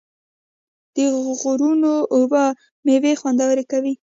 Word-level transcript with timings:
د 0.95 0.97
غرونو 1.39 1.93
اوبه 2.15 2.43
میوې 2.85 3.13
خوندورې 3.21 3.63
کوي. 3.71 3.93